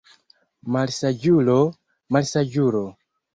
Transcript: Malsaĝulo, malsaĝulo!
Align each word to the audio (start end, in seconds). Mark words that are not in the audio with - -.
Malsaĝulo, 0.75 1.59
malsaĝulo! 2.17 2.83